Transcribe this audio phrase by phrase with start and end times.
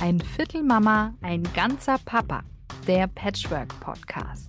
[0.00, 2.44] Ein Viertel Mama, ein ganzer Papa.
[2.86, 4.48] Der Patchwork Podcast.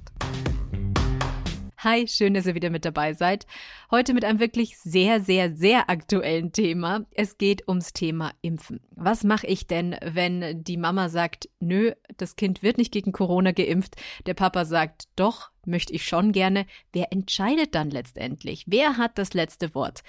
[1.79, 3.47] Hi, schön, dass ihr wieder mit dabei seid.
[3.89, 7.07] Heute mit einem wirklich sehr, sehr, sehr aktuellen Thema.
[7.09, 8.79] Es geht ums Thema Impfen.
[8.91, 13.51] Was mache ich denn, wenn die Mama sagt, nö, das Kind wird nicht gegen Corona
[13.51, 13.95] geimpft,
[14.27, 16.67] der Papa sagt, doch, möchte ich schon gerne.
[16.93, 18.65] Wer entscheidet dann letztendlich?
[18.67, 20.03] Wer hat das letzte Wort?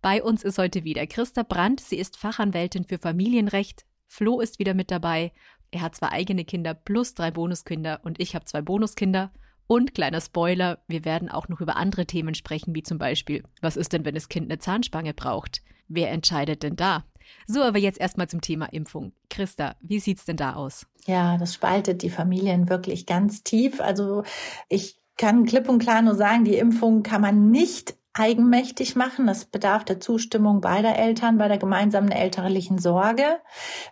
[0.00, 1.80] Bei uns ist heute wieder Christa Brandt.
[1.80, 3.84] Sie ist Fachanwältin für Familienrecht.
[4.08, 5.32] Flo ist wieder mit dabei.
[5.70, 9.30] Er hat zwei eigene Kinder plus drei Bonuskinder und ich habe zwei Bonuskinder.
[9.66, 13.76] Und kleiner Spoiler, wir werden auch noch über andere Themen sprechen, wie zum Beispiel, was
[13.76, 15.60] ist denn, wenn das Kind eine Zahnspange braucht?
[15.88, 17.04] Wer entscheidet denn da?
[17.46, 19.12] So, aber jetzt erstmal zum Thema Impfung.
[19.28, 20.86] Christa, wie sieht's denn da aus?
[21.06, 23.82] Ja, das spaltet die Familien wirklich ganz tief.
[23.82, 24.24] Also
[24.70, 29.26] ich kann klipp und klar nur sagen, die Impfung kann man nicht eigenmächtig machen.
[29.26, 33.40] Das bedarf der Zustimmung beider Eltern bei der gemeinsamen elterlichen Sorge.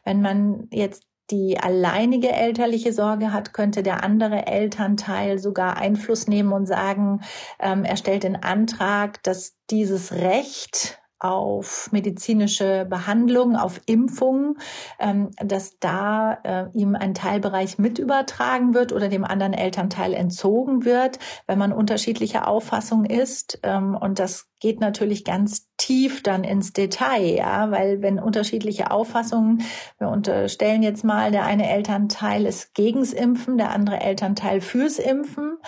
[0.04, 6.52] Wenn man jetzt die alleinige elterliche Sorge hat, könnte der andere Elternteil sogar Einfluss nehmen
[6.52, 7.22] und sagen,
[7.58, 14.58] ähm, er stellt den Antrag, dass dieses Recht auf medizinische Behandlung, auf Impfungen,
[14.98, 20.84] ähm, dass da äh, ihm ein Teilbereich mit übertragen wird oder dem anderen Elternteil entzogen
[20.84, 23.60] wird, wenn man unterschiedlicher Auffassung ist.
[23.62, 29.62] Ähm, und das geht natürlich ganz tief dann ins Detail, ja, weil wenn unterschiedliche Auffassungen,
[29.98, 35.58] wir unterstellen jetzt mal, der eine Elternteil ist gegens Impfen, der andere Elternteil fürs Impfen.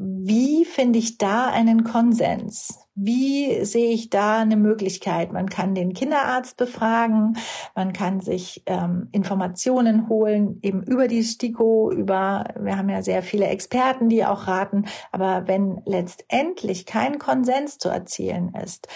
[0.00, 2.78] Wie finde ich da einen Konsens?
[2.94, 5.32] Wie sehe ich da eine Möglichkeit?
[5.32, 7.36] Man kann den Kinderarzt befragen,
[7.74, 13.24] man kann sich ähm, Informationen holen, eben über die STIKO, über, wir haben ja sehr
[13.24, 18.86] viele Experten, die auch raten, aber wenn letztendlich kein Konsens zu erzielen ist,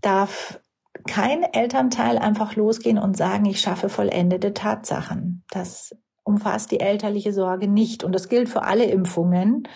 [0.00, 0.60] darf
[1.06, 5.44] kein Elternteil einfach losgehen und sagen, ich schaffe vollendete Tatsachen.
[5.50, 8.04] Das umfasst die elterliche Sorge nicht.
[8.04, 9.68] Und das gilt für alle Impfungen.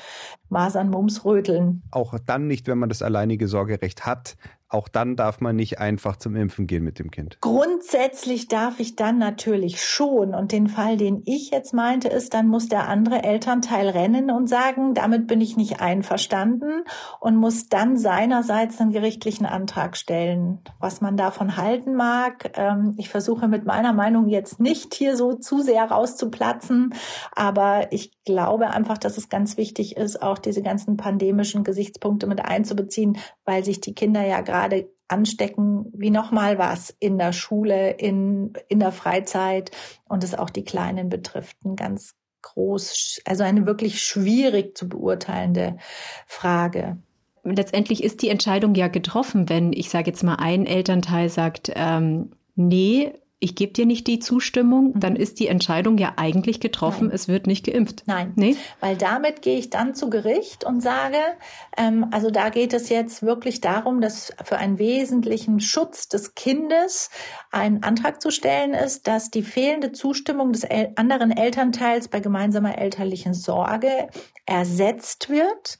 [0.48, 1.82] Masern, Mumps, Röteln.
[1.90, 4.36] Auch dann nicht, wenn man das alleinige Sorgerecht hat.
[4.74, 7.38] Auch dann darf man nicht einfach zum Impfen gehen mit dem Kind.
[7.40, 10.34] Grundsätzlich darf ich dann natürlich schon.
[10.34, 14.48] Und den Fall, den ich jetzt meinte, ist, dann muss der andere Elternteil rennen und
[14.48, 16.82] sagen, damit bin ich nicht einverstanden
[17.20, 20.58] und muss dann seinerseits einen gerichtlichen Antrag stellen.
[20.80, 25.34] Was man davon halten mag, ähm, ich versuche mit meiner Meinung jetzt nicht hier so
[25.34, 26.92] zu sehr rauszuplatzen,
[27.30, 32.44] aber ich glaube einfach, dass es ganz wichtig ist, auch diese ganzen pandemischen Gesichtspunkte mit
[32.44, 37.90] einzubeziehen, weil sich die Kinder ja gerade gerade anstecken wie nochmal was in der Schule,
[37.90, 39.70] in, in der Freizeit
[40.08, 41.56] und es auch die Kleinen betrifft.
[41.64, 45.76] Ein ganz groß, also eine wirklich schwierig zu beurteilende
[46.26, 46.98] Frage.
[47.42, 52.30] Letztendlich ist die Entscheidung ja getroffen, wenn ich sage jetzt mal ein Elternteil sagt, ähm,
[52.54, 53.12] nee,
[53.44, 55.00] ich gebe dir nicht die Zustimmung, mhm.
[55.00, 57.14] dann ist die Entscheidung ja eigentlich getroffen, Nein.
[57.14, 58.02] es wird nicht geimpft.
[58.06, 58.56] Nein, nee?
[58.80, 61.18] weil damit gehe ich dann zu Gericht und sage,
[61.76, 67.10] ähm, also da geht es jetzt wirklich darum, dass für einen wesentlichen Schutz des Kindes
[67.50, 72.78] ein Antrag zu stellen ist, dass die fehlende Zustimmung des el anderen Elternteils bei gemeinsamer
[72.78, 74.08] elterlichen Sorge
[74.46, 75.78] ersetzt wird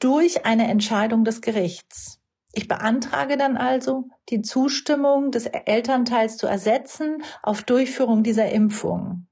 [0.00, 2.23] durch eine Entscheidung des Gerichts.
[2.54, 9.26] Ich beantrage dann also, die Zustimmung des Elternteils zu ersetzen auf Durchführung dieser Impfung.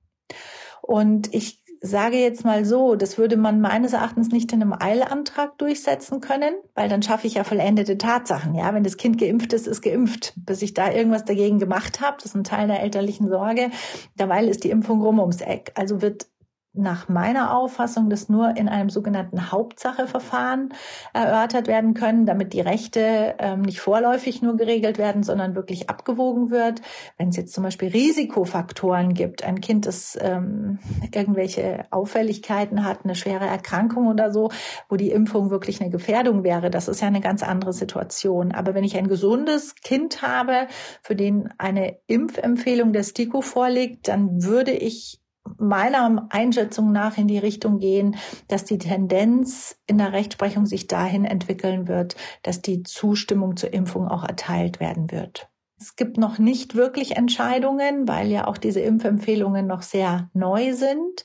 [0.83, 5.59] Und ich sage jetzt mal so, das würde man meines Erachtens nicht in einem Eilantrag
[5.59, 8.55] durchsetzen können, weil dann schaffe ich ja vollendete Tatsachen.
[8.55, 10.33] Ja, wenn das Kind geimpft ist, ist geimpft.
[10.37, 13.71] Bis ich da irgendwas dagegen gemacht habe, das ist ein Teil der elterlichen Sorge,
[14.17, 15.73] derweil ist die Impfung rum ums Eck.
[15.75, 16.27] Also wird
[16.75, 20.73] nach meiner Auffassung das nur in einem sogenannten Hauptsacheverfahren
[21.13, 26.51] erörtert werden können, damit die Rechte ähm, nicht vorläufig nur geregelt werden, sondern wirklich abgewogen
[26.51, 26.81] wird.
[27.19, 30.79] Wenn es jetzt zum Beispiel Risikofaktoren gibt, ein Kind, das ähm,
[31.15, 34.51] irgendwelche Auffälligkeiten hat, eine schwere Erkrankung oder so,
[34.89, 38.53] wo die Impfung wirklich eine Gefährdung wäre, das ist ja eine ganz andere Situation.
[38.53, 40.69] Aber wenn ich ein gesundes Kind habe,
[41.03, 45.22] für den eine Impfempfehlung der STIKO vorliegt, dann würde ich
[45.59, 48.17] meiner Einschätzung nach in die Richtung gehen,
[48.49, 54.09] dass die Tendenz in der Rechtsprechung sich dahin entwickeln wird, dass die Zustimmung zur Impfung
[54.09, 55.49] auch erteilt werden wird.
[55.79, 61.25] Es gibt noch nicht wirklich Entscheidungen, weil ja auch diese Impfempfehlungen noch sehr neu sind.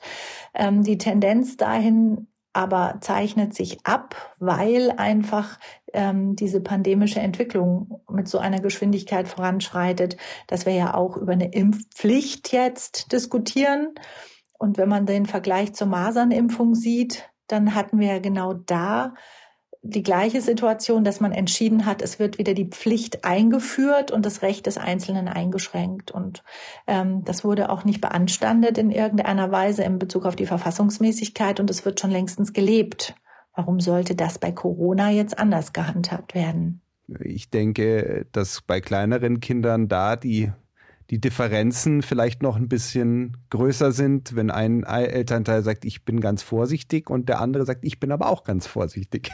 [0.52, 5.58] Ähm, die Tendenz dahin aber zeichnet sich ab, weil einfach
[5.92, 10.16] ähm, diese pandemische Entwicklung mit so einer Geschwindigkeit voranschreitet,
[10.46, 13.94] dass wir ja auch über eine Impfpflicht jetzt diskutieren.
[14.58, 19.14] Und wenn man den Vergleich zur Masernimpfung sieht, dann hatten wir ja genau da
[19.88, 24.42] die gleiche Situation, dass man entschieden hat, es wird wieder die Pflicht eingeführt und das
[24.42, 26.10] Recht des Einzelnen eingeschränkt.
[26.10, 26.44] Und
[26.86, 31.70] ähm, das wurde auch nicht beanstandet in irgendeiner Weise in Bezug auf die Verfassungsmäßigkeit und
[31.70, 33.14] es wird schon längstens gelebt.
[33.54, 36.82] Warum sollte das bei Corona jetzt anders gehandhabt werden?
[37.20, 40.52] Ich denke, dass bei kleineren Kindern da die
[41.10, 46.42] die Differenzen vielleicht noch ein bisschen größer sind, wenn ein Elternteil sagt, ich bin ganz
[46.42, 49.32] vorsichtig und der andere sagt, ich bin aber auch ganz vorsichtig.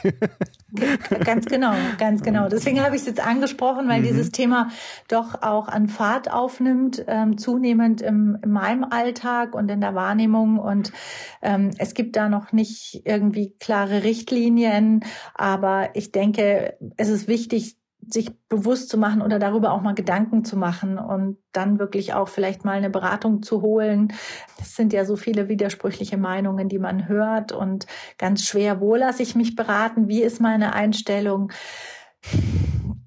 [1.25, 2.47] ganz genau, ganz genau.
[2.47, 4.05] Deswegen habe ich es jetzt angesprochen, weil mhm.
[4.05, 4.69] dieses Thema
[5.09, 10.59] doch auch an Fahrt aufnimmt, ähm, zunehmend im, in meinem Alltag und in der Wahrnehmung.
[10.59, 10.93] Und
[11.41, 17.75] ähm, es gibt da noch nicht irgendwie klare Richtlinien, aber ich denke, es ist wichtig,
[18.09, 22.27] sich bewusst zu machen oder darüber auch mal Gedanken zu machen und dann wirklich auch
[22.27, 24.13] vielleicht mal eine Beratung zu holen.
[24.59, 27.87] Es sind ja so viele widersprüchliche Meinungen, die man hört und
[28.17, 31.51] ganz schwer, wo lasse ich mich beraten, wie ist meine Einstellung.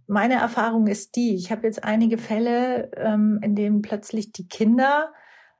[0.07, 5.13] Meine Erfahrung ist die, ich habe jetzt einige Fälle, ähm, in denen plötzlich die Kinder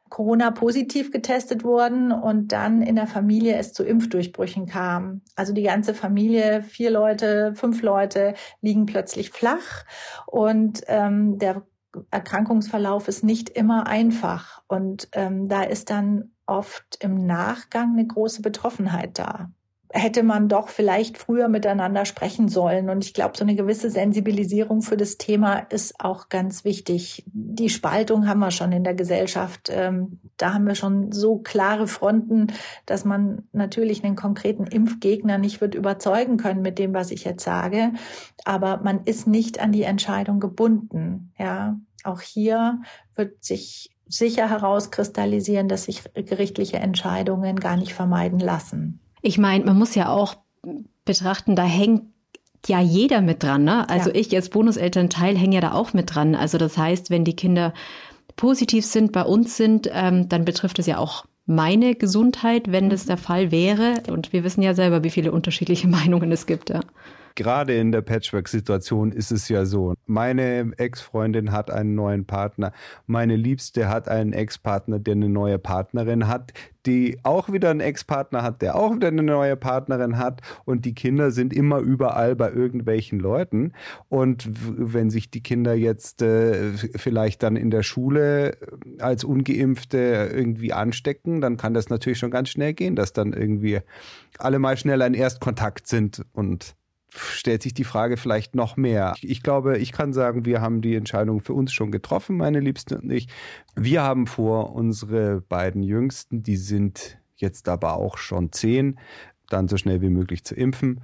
[0.09, 5.23] Corona-positiv getestet wurden und dann in der Familie es zu Impfdurchbrüchen kam.
[5.37, 9.85] Also die ganze Familie, vier Leute, fünf Leute liegen plötzlich flach
[10.27, 11.63] und ähm, der
[12.11, 14.63] Erkrankungsverlauf ist nicht immer einfach.
[14.69, 19.51] Und ähm, da ist dann oft im Nachgang eine große Betroffenheit da
[19.91, 22.91] hätte man doch vielleicht früher miteinander sprechen sollen.
[22.91, 27.25] Und ich glaube, so eine gewisse Sensibilisierung für das Thema ist auch ganz wichtig.
[27.27, 29.71] Die Spaltung haben wir schon in der Gesellschaft.
[29.73, 32.49] Ähm, da haben wir schon so klare Fronten,
[32.85, 37.45] dass man natürlich einen konkreten Impfgegner nicht wird überzeugen können mit dem, was ich jetzt
[37.45, 37.93] sage.
[38.45, 41.33] Aber man ist nicht an die Entscheidung gebunden.
[41.39, 42.83] Ja, auch hier
[43.15, 49.01] wird sich sicher herauskristallisieren, dass sich gerichtliche Entscheidungen gar nicht vermeiden lassen.
[49.23, 50.37] Ich meine, man muss ja auch
[51.05, 52.03] betrachten, da hängt
[52.67, 53.65] ja jeder mit dran.
[53.65, 53.89] Ne?
[53.89, 54.17] Also ja.
[54.17, 56.35] ich als Bonuselternteil hänge ja da auch mit dran.
[56.35, 57.73] Also das heißt, wenn die Kinder
[58.37, 63.05] positiv sind, bei uns sind, ähm, dann betrifft es ja auch meine Gesundheit, wenn das
[63.05, 63.09] mhm.
[63.09, 64.03] der Fall wäre.
[64.11, 66.71] Und wir wissen ja selber, wie viele unterschiedliche Meinungen es gibt.
[66.71, 66.81] Ja
[67.39, 69.95] gerade in der Patchwork-Situation ist es ja so.
[70.07, 72.73] Meine Ex-Freundin hat einen neuen Partner.
[73.07, 76.53] Meine Liebste hat einen Ex-Partner, der eine neue Partnerin hat,
[76.85, 80.41] die auch wieder einen Ex-Partner hat, der auch wieder eine neue Partnerin hat.
[80.65, 83.73] Und die Kinder sind immer überall bei irgendwelchen Leuten.
[84.09, 88.57] Und wenn sich die Kinder jetzt äh, vielleicht dann in der Schule
[88.99, 93.79] als Ungeimpfte irgendwie anstecken, dann kann das natürlich schon ganz schnell gehen, dass dann irgendwie
[94.39, 96.75] alle mal schnell ein Erstkontakt sind und
[97.15, 99.15] stellt sich die Frage vielleicht noch mehr.
[99.21, 102.99] Ich glaube, ich kann sagen, wir haben die Entscheidung für uns schon getroffen, meine Liebste
[102.99, 103.29] und ich.
[103.75, 108.99] Wir haben vor, unsere beiden Jüngsten, die sind jetzt aber auch schon zehn,
[109.49, 111.03] dann so schnell wie möglich zu impfen.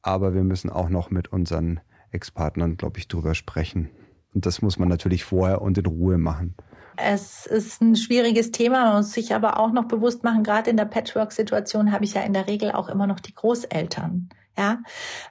[0.00, 3.90] Aber wir müssen auch noch mit unseren Ex-Partnern, glaube ich, drüber sprechen.
[4.34, 6.54] Und das muss man natürlich vorher und in Ruhe machen.
[6.96, 10.76] Es ist ein schwieriges Thema, man muss sich aber auch noch bewusst machen, gerade in
[10.76, 14.28] der Patchwork-Situation habe ich ja in der Regel auch immer noch die Großeltern.
[14.58, 14.82] Ja,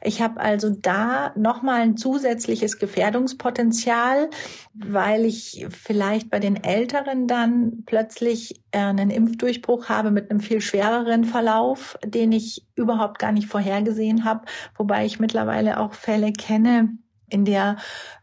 [0.01, 4.31] ich habe also da nochmal ein zusätzliches Gefährdungspotenzial,
[4.73, 10.59] weil ich vielleicht bei den Älteren dann plötzlich äh, einen Impfdurchbruch habe mit einem viel
[10.59, 14.45] schwereren Verlauf, den ich überhaupt gar nicht vorhergesehen habe,
[14.75, 16.97] wobei ich mittlerweile auch Fälle kenne,
[17.31, 17.77] in der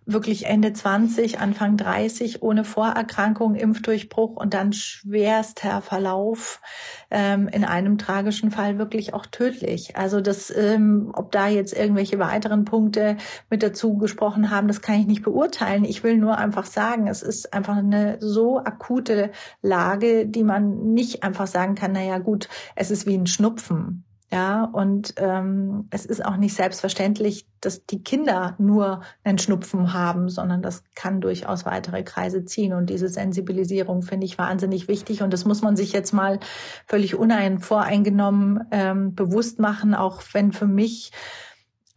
[0.09, 6.63] wirklich Ende 20, Anfang 30 ohne Vorerkrankung, Impfdurchbruch und dann schwerster Verlauf
[7.11, 9.97] ähm, in einem tragischen Fall wirklich auch tödlich.
[9.97, 13.19] Also das, ähm, ob da jetzt irgendwelche weiteren Punkte
[13.51, 15.85] mit dazu gesprochen haben, das kann ich nicht beurteilen.
[15.85, 21.23] Ich will nur einfach sagen, es ist einfach eine so akute Lage, die man nicht
[21.23, 24.08] einfach sagen kann, na ja gut, es ist wie ein Schnupfen.
[24.31, 30.29] Ja, und ähm, es ist auch nicht selbstverständlich, dass die Kinder nur einen Schnupfen haben,
[30.29, 32.75] sondern das kann durchaus weitere Kreise ziehen.
[32.75, 35.23] Und diese Sensibilisierung finde ich wahnsinnig wichtig.
[35.23, 36.41] Und das muss man sich jetzt mal
[36.87, 41.11] völlig uneinvoreingenommen ähm, bewusst machen, auch wenn für mich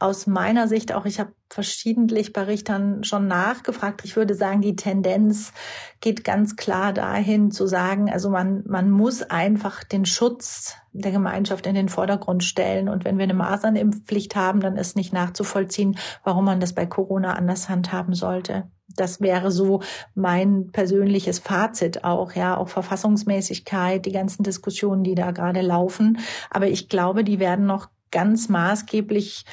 [0.01, 4.01] aus meiner Sicht auch, ich habe verschiedentlich bei Richtern schon nachgefragt.
[4.03, 5.53] Ich würde sagen, die Tendenz
[5.99, 11.67] geht ganz klar dahin zu sagen, also man, man muss einfach den Schutz der Gemeinschaft
[11.67, 12.89] in den Vordergrund stellen.
[12.89, 17.33] Und wenn wir eine Masernimpfpflicht haben, dann ist nicht nachzuvollziehen, warum man das bei Corona
[17.33, 18.69] anders handhaben sollte.
[18.95, 19.81] Das wäre so
[20.15, 26.17] mein persönliches Fazit auch, ja, auch Verfassungsmäßigkeit, die ganzen Diskussionen, die da gerade laufen.
[26.49, 29.45] Aber ich glaube, die werden noch ganz maßgeblich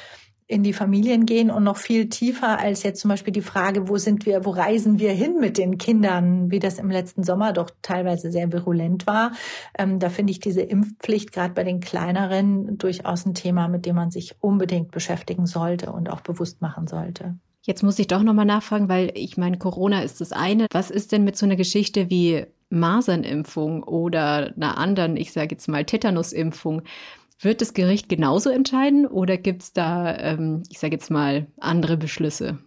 [0.49, 3.97] in die Familien gehen und noch viel tiefer als jetzt zum Beispiel die Frage, wo
[3.97, 7.69] sind wir, wo reisen wir hin mit den Kindern, wie das im letzten Sommer doch
[7.83, 9.31] teilweise sehr virulent war.
[9.77, 13.95] Ähm, da finde ich diese Impfpflicht gerade bei den kleineren durchaus ein Thema, mit dem
[13.95, 17.37] man sich unbedingt beschäftigen sollte und auch bewusst machen sollte.
[17.61, 20.65] Jetzt muss ich doch nochmal nachfragen, weil ich meine, Corona ist das eine.
[20.71, 25.67] Was ist denn mit so einer Geschichte wie Masernimpfung oder einer anderen, ich sage jetzt
[25.67, 26.81] mal Tetanusimpfung?
[27.41, 31.95] Wird das Gericht genauso entscheiden oder gibt es da, ähm, ich sage jetzt mal, andere
[31.95, 32.59] Beschlüsse?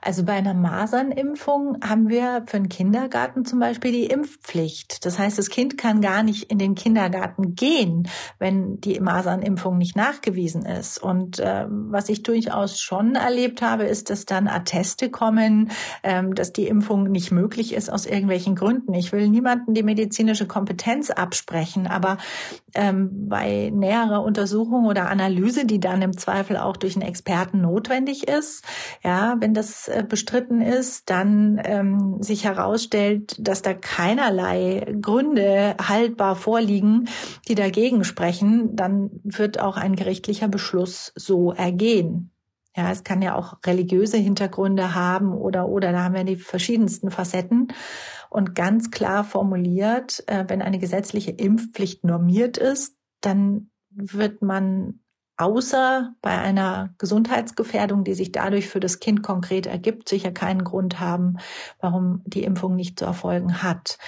[0.00, 5.04] Also bei einer Masernimpfung haben wir für den Kindergarten zum Beispiel die Impfpflicht.
[5.04, 9.96] Das heißt, das Kind kann gar nicht in den Kindergarten gehen, wenn die Masernimpfung nicht
[9.96, 11.02] nachgewiesen ist.
[11.02, 15.70] Und äh, was ich durchaus schon erlebt habe, ist, dass dann Atteste kommen,
[16.02, 18.94] ähm, dass die Impfung nicht möglich ist aus irgendwelchen Gründen.
[18.94, 22.18] Ich will niemanden die medizinische Kompetenz absprechen, aber
[22.74, 28.28] ähm, bei näherer Untersuchung oder Analyse, die dann im Zweifel auch durch einen Experten notwendig
[28.28, 28.64] ist,
[29.02, 35.76] ja, wenn das das äh, bestritten ist, dann ähm, sich herausstellt, dass da keinerlei Gründe
[35.80, 37.08] haltbar vorliegen,
[37.48, 42.30] die dagegen sprechen, dann wird auch ein gerichtlicher Beschluss so ergehen.
[42.76, 47.10] Ja, es kann ja auch religiöse Hintergründe haben oder, oder da haben wir die verschiedensten
[47.10, 47.68] Facetten.
[48.28, 55.03] Und ganz klar formuliert, äh, wenn eine gesetzliche Impfpflicht normiert ist, dann wird man
[55.36, 61.00] außer bei einer Gesundheitsgefährdung, die sich dadurch für das Kind konkret ergibt, sicher keinen Grund
[61.00, 61.38] haben,
[61.80, 63.98] warum die Impfung nicht zu erfolgen hat.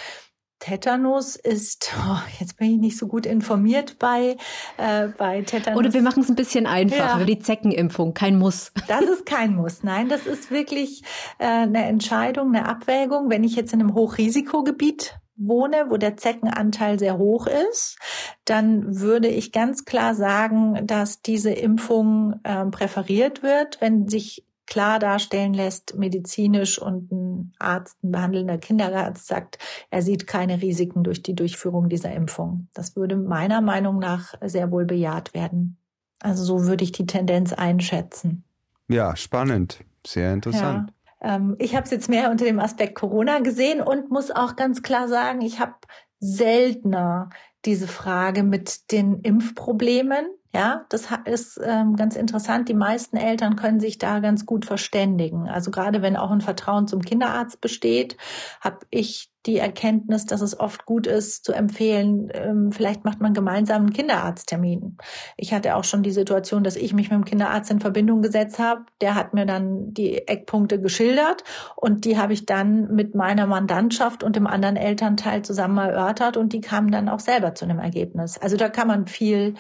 [0.59, 4.37] Tetanus ist, oh, jetzt bin ich nicht so gut informiert bei,
[4.79, 5.79] äh, bei Tetanus.
[5.79, 7.25] Oder wir machen es ein bisschen einfacher, ja.
[7.25, 8.73] die Zeckenimpfung, kein Muss.
[8.89, 11.03] Das ist kein Muss, nein, das ist wirklich
[11.39, 13.31] äh, eine Entscheidung, eine Abwägung.
[13.31, 17.99] Wenn ich jetzt in einem Hochrisikogebiet wohne, wo der Zeckenanteil sehr hoch ist,
[18.45, 24.99] dann würde ich ganz klar sagen, dass diese Impfung äh, präferiert wird, wenn sich klar
[24.99, 29.59] darstellen lässt, medizinisch und ein Arzt, ein behandelnder Kinderarzt sagt,
[29.91, 32.69] er sieht keine Risiken durch die Durchführung dieser Impfung.
[32.75, 35.79] Das würde meiner Meinung nach sehr wohl bejaht werden.
[36.21, 38.45] Also so würde ich die Tendenz einschätzen.
[38.89, 40.91] Ja, spannend, sehr interessant.
[40.91, 40.96] Ja.
[41.27, 44.83] Ähm, ich habe es jetzt mehr unter dem Aspekt Corona gesehen und muss auch ganz
[44.83, 45.75] klar sagen, ich habe
[46.21, 47.31] seltener
[47.65, 50.27] diese Frage mit den Impfproblemen.
[50.55, 52.69] Ja, das ist ähm, ganz interessant.
[52.69, 55.49] Die meisten Eltern können sich da ganz gut verständigen.
[55.49, 58.17] Also gerade wenn auch ein Vertrauen zum Kinderarzt besteht,
[58.61, 63.33] habe ich die Erkenntnis, dass es oft gut ist zu empfehlen, ähm, vielleicht macht man
[63.33, 64.97] gemeinsam einen Kinderarzttermin.
[65.37, 68.59] Ich hatte auch schon die Situation, dass ich mich mit dem Kinderarzt in Verbindung gesetzt
[68.59, 68.83] habe.
[69.01, 71.45] Der hat mir dann die Eckpunkte geschildert
[71.77, 76.53] und die habe ich dann mit meiner Mandantschaft und dem anderen Elternteil zusammen erörtert und
[76.53, 78.39] die kamen dann auch selber zu einem Ergebnis.
[78.39, 79.55] Also da kann man viel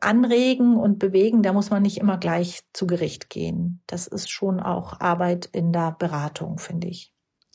[0.00, 1.42] anregen und bewegen.
[1.42, 3.82] Da muss man nicht immer gleich zu Gericht gehen.
[3.86, 7.12] Das ist schon auch Arbeit in der Beratung, finde ich.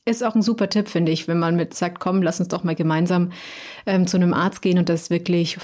[0.07, 2.63] Ist auch ein super Tipp, finde ich, wenn man mit sagt, komm, lass uns doch
[2.63, 3.33] mal gemeinsam
[3.85, 5.57] ähm, zu einem Arzt gehen und das wirklich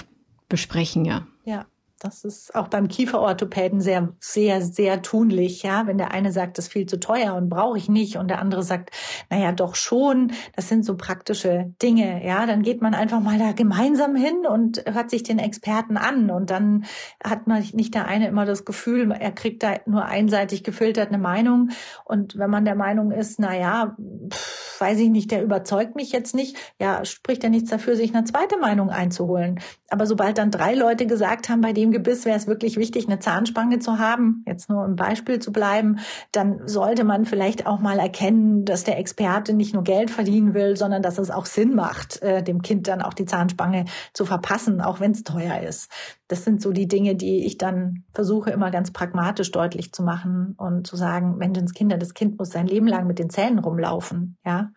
[0.50, 1.26] besprechen, ja.
[1.46, 1.64] Ja.
[2.04, 5.86] Das ist auch beim Kieferorthopäden sehr, sehr, sehr tunlich, ja.
[5.86, 8.40] Wenn der eine sagt, das ist viel zu teuer und brauche ich nicht und der
[8.40, 8.90] andere sagt,
[9.30, 10.30] naja, doch schon.
[10.54, 12.44] Das sind so praktische Dinge, ja.
[12.44, 16.50] Dann geht man einfach mal da gemeinsam hin und hört sich den Experten an und
[16.50, 16.84] dann
[17.24, 21.16] hat man nicht der eine immer das Gefühl, er kriegt da nur einseitig gefiltert eine
[21.16, 21.70] Meinung
[22.04, 23.96] und wenn man der Meinung ist, naja,
[24.30, 28.14] pff, weiß ich nicht, der überzeugt mich jetzt nicht, ja, spricht ja nichts dafür, sich
[28.14, 29.60] eine zweite Meinung einzuholen.
[29.88, 33.18] Aber sobald dann drei Leute gesagt haben, bei dem Gebiss wäre es wirklich wichtig, eine
[33.18, 35.98] Zahnspange zu haben, jetzt nur im Beispiel zu bleiben,
[36.32, 40.76] dann sollte man vielleicht auch mal erkennen, dass der Experte nicht nur Geld verdienen will,
[40.76, 44.80] sondern dass es auch Sinn macht, äh, dem Kind dann auch die Zahnspange zu verpassen,
[44.80, 45.90] auch wenn es teuer ist.
[46.28, 50.54] Das sind so die Dinge, die ich dann versuche immer ganz pragmatisch deutlich zu machen
[50.56, 54.70] und zu sagen, Menschenskinder, das Kind muss sein Leben lang mit den Zähnen rumlaufen, ja.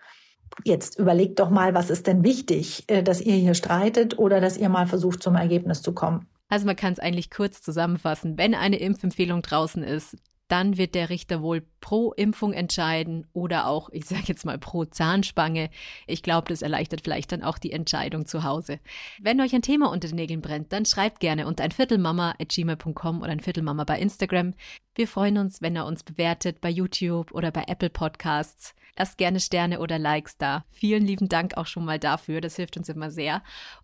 [0.63, 4.57] Jetzt überlegt doch mal, was ist denn wichtig, äh, dass ihr hier streitet oder dass
[4.57, 6.27] ihr mal versucht, zum Ergebnis zu kommen.
[6.49, 8.37] Also man kann es eigentlich kurz zusammenfassen.
[8.37, 10.15] Wenn eine Impfempfehlung draußen ist,
[10.47, 14.85] dann wird der Richter wohl pro Impfung entscheiden oder auch, ich sage jetzt mal, pro
[14.85, 15.69] Zahnspange.
[16.05, 18.79] Ich glaube, das erleichtert vielleicht dann auch die Entscheidung zu Hause.
[19.21, 23.31] Wenn euch ein Thema unter den Nägeln brennt, dann schreibt gerne unter ein Viertelmama.gmail.com oder
[23.31, 24.53] ein Viertelmama bei Instagram.
[24.95, 28.73] Wir freuen uns, wenn ihr uns bewertet bei YouTube oder bei Apple Podcasts.
[28.97, 30.65] Lasst gerne Sterne oder Likes da.
[30.71, 32.41] Vielen lieben Dank auch schon mal dafür.
[32.41, 33.43] Das hilft uns immer sehr.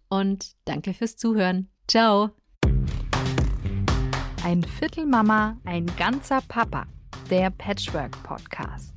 [0.10, 1.70] Und danke fürs Zuhören.
[1.88, 2.43] Ciao.
[4.44, 6.86] Ein Viertel Mama, ein ganzer Papa.
[7.30, 8.93] Der Patchwork Podcast.